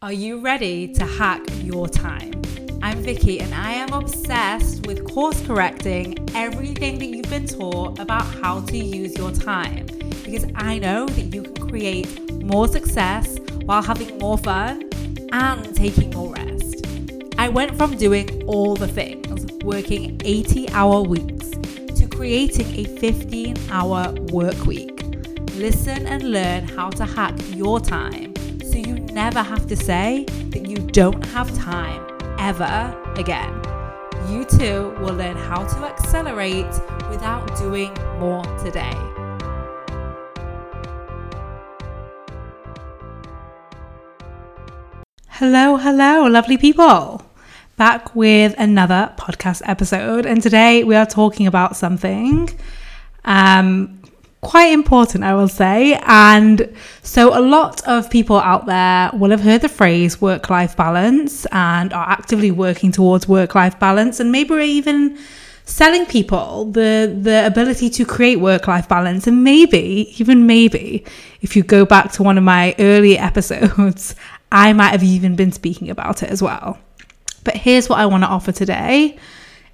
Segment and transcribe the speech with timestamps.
[0.00, 2.30] Are you ready to hack your time?
[2.82, 8.24] I'm Vicky and I am obsessed with course correcting everything that you've been taught about
[8.24, 9.86] how to use your time
[10.24, 14.88] because I know that you can create more success while having more fun
[15.32, 16.86] and taking more rest.
[17.36, 21.50] I went from doing all the things, working 80 hour weeks,
[21.98, 25.02] to creating a 15 hour work week.
[25.56, 28.27] Listen and learn how to hack your time
[28.78, 32.00] so you never have to say that you don't have time
[32.38, 33.52] ever again.
[34.28, 36.70] You too will learn how to accelerate
[37.10, 38.94] without doing more today.
[45.28, 47.22] Hello, hello, lovely people.
[47.76, 50.26] Back with another podcast episode.
[50.26, 52.50] And today we are talking about something
[53.24, 53.97] um,
[54.40, 55.98] quite important, I will say.
[56.06, 60.76] And so, a lot of people out there will have heard the phrase work life
[60.76, 65.18] balance and are actively working towards work life balance, and maybe even
[65.64, 71.04] selling people the the ability to create work life balance and maybe even maybe
[71.42, 74.14] if you go back to one of my early episodes
[74.50, 76.78] I might have even been speaking about it as well.
[77.44, 79.18] But here's what I want to offer today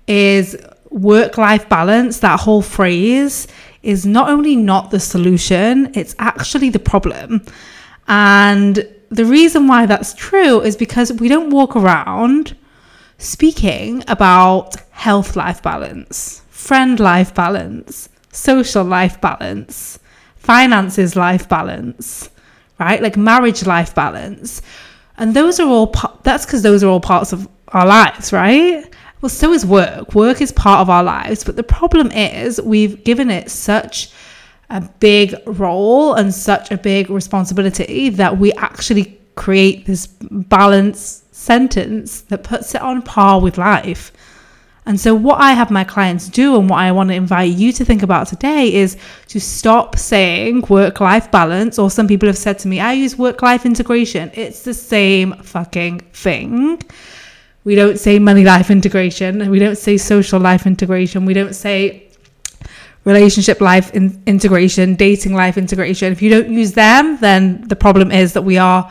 [0.07, 0.57] is
[0.91, 3.47] work life balance, that whole phrase
[3.85, 7.45] is not only not the solution, it's actually the problem.
[8.09, 12.57] And the reason why that's true is because we don't walk around
[13.19, 19.99] speaking about health life balance, friend life balance, social life balance,
[20.37, 22.31] finances life balance,
[22.79, 23.01] right?
[23.03, 24.63] Like marriage life balance.
[25.17, 28.85] And those are all, that's because those are all parts of our lives, right?
[29.25, 30.15] Well, so is work.
[30.15, 31.45] Work is part of our lives.
[31.45, 34.11] But the problem is we've given it such
[34.69, 42.21] a big role and such a big responsibility that we actually create this balance sentence
[42.21, 44.13] that puts it on par with life.
[44.85, 47.73] And so, what I have my clients do, and what I want to invite you
[47.73, 48.99] to think about today, is
[49.29, 51.79] to stop saying work life balance.
[51.79, 54.31] Or some people have said to me, I use work life integration.
[54.35, 56.83] It's the same fucking thing.
[57.65, 59.51] We don't say money life integration.
[59.51, 61.25] We don't say social life integration.
[61.25, 62.11] We don't say
[63.05, 66.13] relationship life in- integration, dating life integration.
[66.13, 68.91] If you don't use them, then the problem is that we are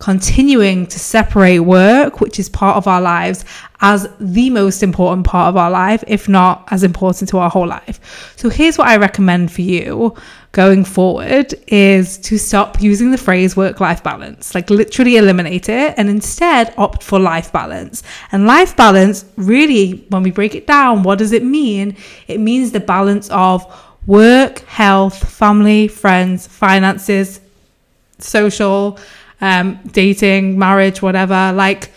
[0.00, 3.44] continuing to separate work, which is part of our lives,
[3.82, 7.66] as the most important part of our life, if not as important to our whole
[7.66, 8.34] life.
[8.36, 10.16] So here's what I recommend for you
[10.52, 15.94] going forward is to stop using the phrase work life balance, like literally eliminate it
[15.96, 18.02] and instead opt for life balance.
[18.32, 21.96] And life balance, really, when we break it down, what does it mean?
[22.26, 23.64] It means the balance of
[24.06, 27.40] work, health, family, friends, finances,
[28.18, 28.98] social,
[29.40, 31.90] um, dating, marriage, whatever, like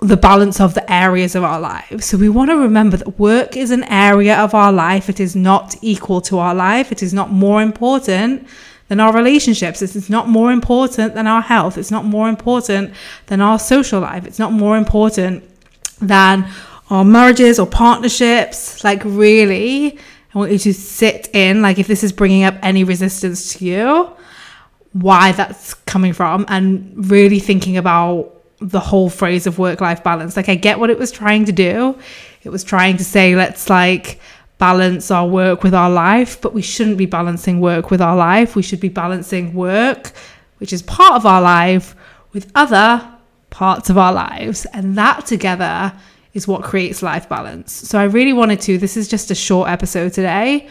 [0.00, 2.04] the balance of the areas of our lives.
[2.04, 5.08] So we want to remember that work is an area of our life.
[5.08, 6.92] It is not equal to our life.
[6.92, 8.46] It is not more important
[8.88, 9.80] than our relationships.
[9.80, 11.78] It is not more important than our health.
[11.78, 12.92] It's not more important
[13.26, 14.26] than our social life.
[14.26, 15.42] It's not more important
[16.00, 16.46] than
[16.90, 18.84] our marriages or partnerships.
[18.84, 19.98] Like, really,
[20.34, 23.64] I want you to sit in, like, if this is bringing up any resistance to
[23.64, 24.10] you,
[24.94, 30.36] why that's coming from and really thinking about the whole phrase of work life balance.
[30.36, 31.98] Like, I get what it was trying to do.
[32.44, 34.20] It was trying to say, let's like
[34.58, 38.54] balance our work with our life, but we shouldn't be balancing work with our life.
[38.54, 40.12] We should be balancing work,
[40.58, 41.96] which is part of our life,
[42.32, 43.06] with other
[43.50, 44.64] parts of our lives.
[44.66, 45.92] And that together
[46.34, 47.72] is what creates life balance.
[47.72, 48.78] So, I really wanted to.
[48.78, 50.68] This is just a short episode today,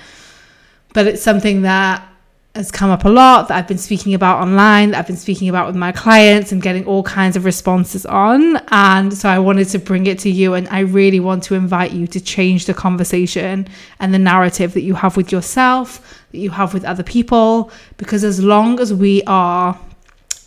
[0.93, 2.07] but it's something that
[2.55, 5.49] has come up a lot that I've been speaking about online, that I've been speaking
[5.49, 8.57] about with my clients and getting all kinds of responses on.
[8.67, 10.53] And so I wanted to bring it to you.
[10.53, 13.67] And I really want to invite you to change the conversation
[13.99, 17.71] and the narrative that you have with yourself, that you have with other people.
[17.97, 19.79] Because as long as we are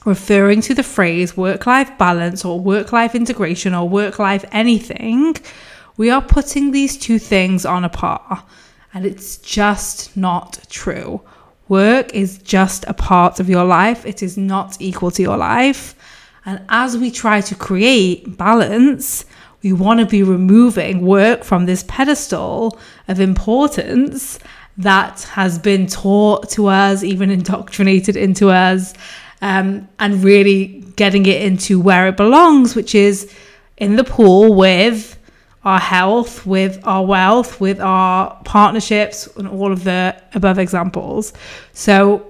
[0.05, 5.34] referring to the phrase work life balance or work life integration or work life anything,
[5.97, 8.45] we are putting these two things on a par.
[8.95, 11.21] And it's just not true.
[11.68, 15.95] Work is just a part of your life, it is not equal to your life.
[16.45, 19.24] And as we try to create balance,
[19.63, 22.78] we want to be removing work from this pedestal
[23.09, 24.39] of importance
[24.78, 28.95] that has been taught to us, even indoctrinated into us,
[29.42, 33.34] um, and really getting it into where it belongs, which is
[33.77, 35.16] in the pool with
[35.66, 41.33] our health, with our wealth, with our partnerships, and all of the above examples.
[41.72, 42.24] So,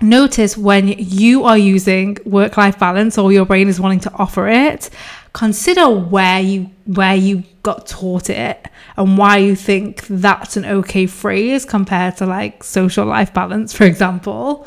[0.00, 4.48] notice when you are using work life balance or your brain is wanting to offer
[4.48, 4.88] it
[5.34, 11.04] consider where you where you got taught it and why you think that's an okay
[11.04, 14.66] phrase compared to like social life balance for example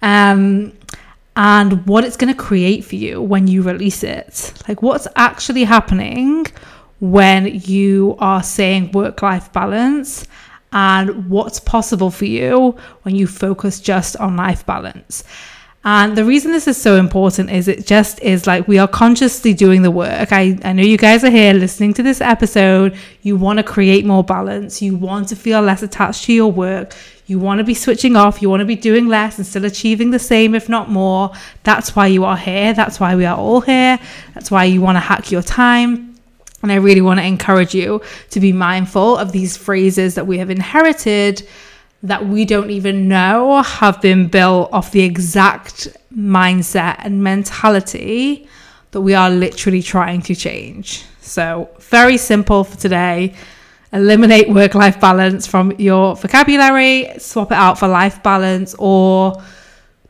[0.00, 0.72] um
[1.36, 5.64] and what it's going to create for you when you release it like what's actually
[5.64, 6.46] happening
[7.00, 10.26] when you are saying work life balance
[10.72, 15.24] and what's possible for you when you focus just on life balance.
[15.82, 19.54] And the reason this is so important is it just is like we are consciously
[19.54, 20.30] doing the work.
[20.30, 22.94] I, I know you guys are here listening to this episode.
[23.22, 24.82] You want to create more balance.
[24.82, 26.94] You want to feel less attached to your work.
[27.24, 28.42] You want to be switching off.
[28.42, 31.32] You want to be doing less and still achieving the same, if not more.
[31.62, 32.74] That's why you are here.
[32.74, 33.98] That's why we are all here.
[34.34, 36.09] That's why you want to hack your time
[36.62, 40.38] and I really want to encourage you to be mindful of these phrases that we
[40.38, 41.46] have inherited
[42.02, 48.48] that we don't even know have been built off the exact mindset and mentality
[48.92, 51.04] that we are literally trying to change.
[51.20, 53.34] So, very simple for today.
[53.92, 59.34] Eliminate work life balance from your vocabulary, swap it out for life balance or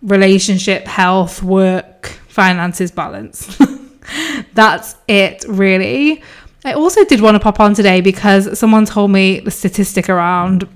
[0.03, 3.59] relationship, health, work, finances balance.
[4.55, 6.23] That's it, really.
[6.65, 10.69] I also did want to pop on today because someone told me the statistic around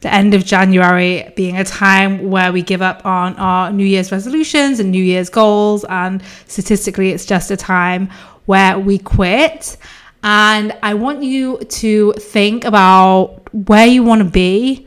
[0.00, 4.12] the end of January being a time where we give up on our New Year's
[4.12, 5.84] resolutions and New Year's goals.
[5.84, 8.08] And statistically, it's just a time
[8.46, 9.76] where we quit.
[10.22, 14.86] And I want you to think about where you want to be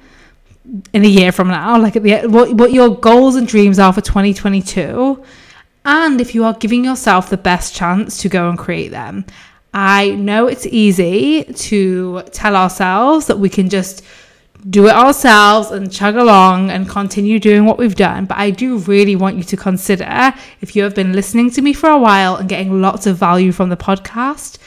[0.94, 3.94] in a year from now, like at the what, what your goals and dreams are
[3.94, 5.24] for 2022,
[5.84, 9.26] and if you are giving yourself the best chance to go and create them.
[9.78, 14.04] I know it's easy to tell ourselves that we can just
[14.70, 18.26] do it ourselves and chug along and continue doing what we've done.
[18.26, 21.74] But I do really want you to consider if you have been listening to me
[21.74, 24.60] for a while and getting lots of value from the podcast,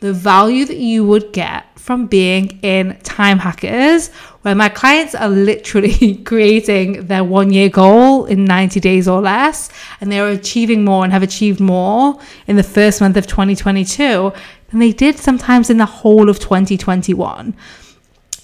[0.00, 4.10] the value that you would get from being in Time Hackers,
[4.42, 9.68] where my clients are literally creating their one year goal in 90 days or less,
[10.00, 14.32] and they're achieving more and have achieved more in the first month of 2022
[14.70, 17.54] than they did sometimes in the whole of 2021.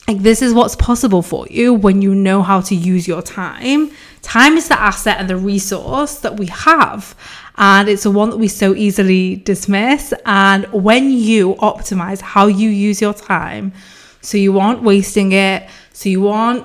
[0.08, 3.90] Like, this is what's possible for you when you know how to use your time.
[4.22, 7.16] Time is the asset and the resource that we have
[7.58, 10.12] and it's the one that we so easily dismiss.
[10.24, 13.72] And when you optimize how you use your time,
[14.20, 16.62] so you aren't wasting it, so you aren't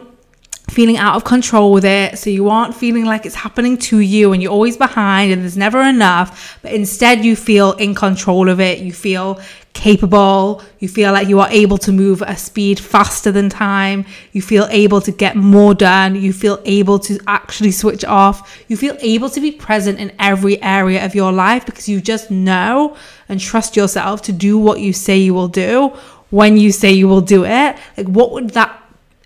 [0.70, 2.20] feeling out of control with it.
[2.20, 5.56] So you aren't feeling like it's happening to you and you're always behind and there's
[5.56, 8.80] never enough, but instead you feel in control of it.
[8.80, 9.40] You feel
[9.72, 10.62] capable.
[10.80, 14.04] You feel like you are able to move at a speed faster than time.
[14.34, 16.16] You feel able to get more done.
[16.16, 18.62] You feel able to actually switch off.
[18.68, 22.32] You feel able to be present in every area of your life because you just
[22.32, 22.98] know
[23.30, 25.94] and trust yourself to do what you say you will do
[26.32, 27.78] when you say you will do it.
[27.96, 28.81] Like, what would that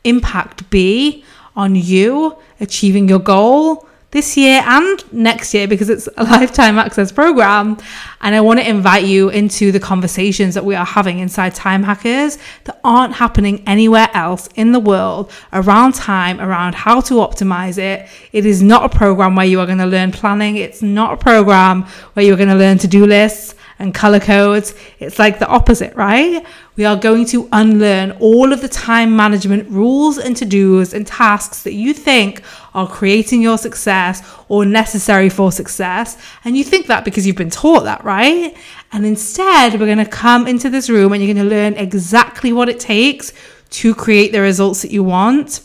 [0.05, 1.23] impact be
[1.55, 3.87] on you achieving your goal?
[4.15, 7.77] this year and next year because it's a lifetime access program.
[8.21, 11.83] And I want to invite you into the conversations that we are having inside Time
[11.83, 17.77] Hackers that aren't happening anywhere else in the world around time, around how to optimize
[17.77, 18.07] it.
[18.31, 21.17] It is not a program where you are going to learn planning, it's not a
[21.17, 24.73] program where you're going to learn to do lists and color codes.
[24.99, 26.45] It's like the opposite, right?
[26.75, 31.05] We are going to unlearn all of the time management rules and to dos and
[31.05, 32.41] tasks that you think
[32.73, 36.17] are creating your success or necessary for success.
[36.43, 38.55] And you think that because you've been taught that, right?
[38.91, 42.53] And instead, we're going to come into this room and you're going to learn exactly
[42.53, 43.33] what it takes
[43.71, 45.61] to create the results that you want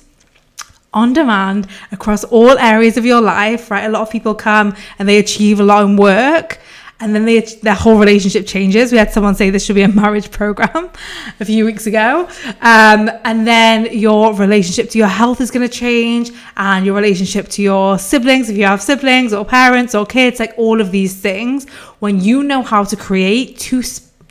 [0.93, 3.85] on demand across all areas of your life, right?
[3.85, 6.59] A lot of people come and they achieve a lot in work
[7.01, 8.93] and then they, their whole relationship changes.
[8.93, 10.91] We had someone say this should be a marriage program
[11.41, 12.29] a few weeks ago.
[12.61, 17.49] Um, and then your relationship to your health is going to change, and your relationship
[17.49, 21.19] to your siblings, if you have siblings or parents or kids, like all of these
[21.19, 21.69] things.
[22.01, 23.83] When you know how to create true,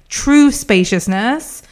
[0.08, 1.64] true spaciousness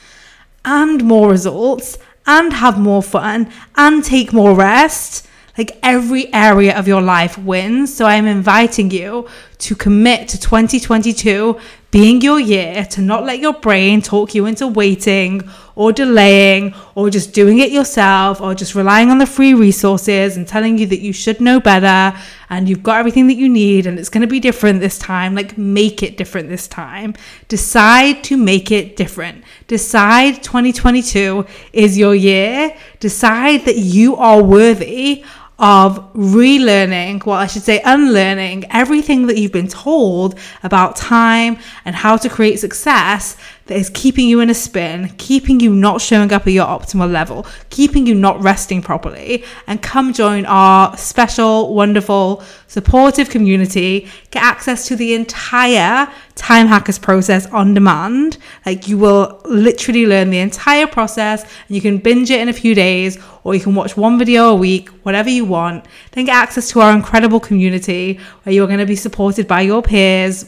[0.66, 5.27] and more results, and have more fun, and take more rest
[5.58, 7.94] like every area of your life wins.
[7.94, 9.28] So I'm inviting you
[9.60, 11.60] to commit to 2022
[11.90, 15.42] being your year, to not let your brain talk you into waiting
[15.74, 20.48] or delaying or just doing it yourself or just relying on the free resources and
[20.48, 22.16] telling you that you should know better
[22.50, 25.34] and you've got everything that you need and it's going to be different this time.
[25.34, 27.16] Like, make it different this time.
[27.48, 29.44] Decide to make it different.
[29.68, 32.76] Decide 2022 is your year.
[33.00, 35.24] Decide that you are worthy
[35.60, 41.96] of relearning, well, I should say unlearning everything that you've been told about time and
[41.96, 43.36] how to create success
[43.68, 47.12] that is keeping you in a spin, keeping you not showing up at your optimal
[47.12, 49.44] level, keeping you not resting properly.
[49.68, 54.08] And come join our special, wonderful, supportive community.
[54.32, 58.38] Get access to the entire Time Hackers process on demand.
[58.66, 62.54] Like you will literally learn the entire process and you can binge it in a
[62.54, 65.86] few days or you can watch one video a week, whatever you want.
[66.12, 69.82] Then get access to our incredible community where you're going to be supported by your
[69.82, 70.46] peers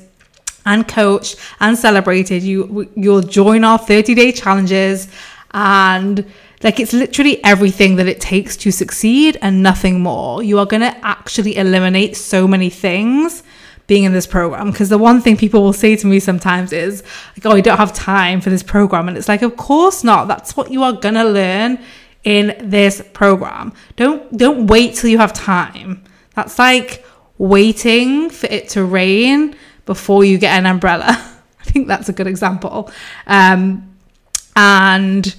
[0.70, 2.44] and coached and celebrated.
[2.44, 5.08] You you'll join our 30 day challenges.
[5.52, 6.26] And
[6.64, 10.44] like it's literally everything that it takes to succeed and nothing more.
[10.44, 13.44] You are going to actually eliminate so many things
[13.88, 14.70] being in this program.
[14.70, 17.02] Because the one thing people will say to me sometimes is
[17.36, 19.08] like oh I don't have time for this program.
[19.08, 20.28] And it's like of course not.
[20.28, 21.80] That's what you are going to learn
[22.24, 23.74] in this program.
[23.96, 26.04] Don't don't wait till you have time.
[26.36, 27.04] That's like
[27.40, 29.56] waiting for it to rain
[29.90, 31.08] before you get an umbrella.
[31.60, 32.92] I think that's a good example.
[33.26, 33.92] Um,
[34.56, 35.36] and,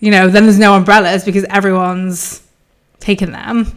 [0.00, 2.42] you know, then there's no umbrellas because everyone's
[3.00, 3.74] taken them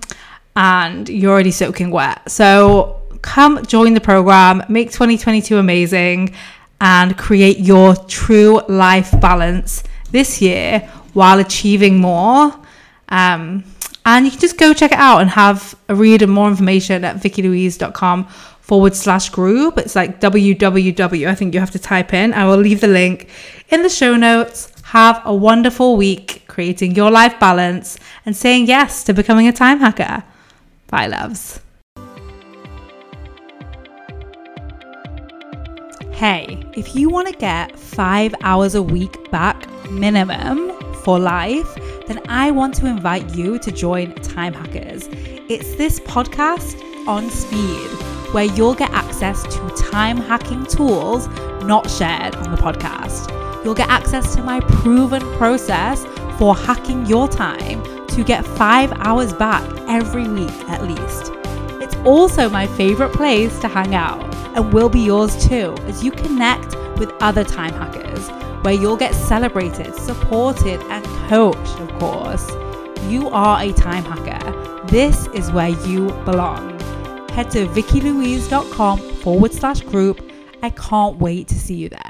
[0.58, 2.30] and you're already soaking wet.
[2.30, 6.36] So come join the program, make 2022 amazing,
[6.82, 10.82] and create your true life balance this year
[11.14, 12.54] while achieving more.
[13.08, 13.64] Um,
[14.06, 17.06] and you can just go check it out and have a read and more information
[17.06, 18.28] at vickylouise.com
[18.70, 19.80] forward slash group.
[19.80, 21.28] It's like www.
[21.28, 22.36] I think you have to type in.
[22.36, 23.28] I will leave the link
[23.70, 24.72] in the show notes.
[24.84, 27.98] Have a wonderful week creating your life balance
[28.28, 30.24] and saying yes to becoming a time hacker.
[30.86, 31.62] Bye, loves.
[36.12, 41.74] Hey, if you want to get five hours a week back minimum for life,
[42.06, 45.08] then I want to invite you to join Time Hackers.
[45.50, 51.28] It's this podcast on speed where you'll get access to time hacking tools
[51.64, 53.34] not shared on the podcast.
[53.64, 56.06] You'll get access to my proven process
[56.38, 61.32] for hacking your time to get five hours back every week at least.
[61.82, 64.24] It's also my favorite place to hang out
[64.56, 68.30] and will be yours too as you connect with other time hackers
[68.64, 72.50] where you'll get celebrated, supported, and coached, of course.
[73.04, 74.86] You are a time hacker.
[74.88, 76.79] This is where you belong
[77.30, 80.32] head to vickylouise.com forward slash group.
[80.62, 82.09] I can't wait to see you there.